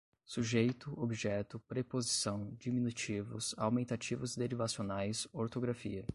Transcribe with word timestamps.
sujeito, 0.25 0.93
objeto, 0.97 1.59
preposição, 1.67 2.55
diminutivos, 2.59 3.53
aumentativos 3.57 4.35
derivacionais, 4.35 5.27
ortografia 5.31 6.05